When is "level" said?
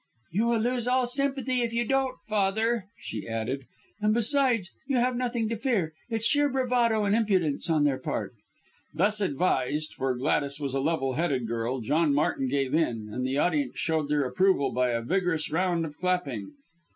10.79-11.13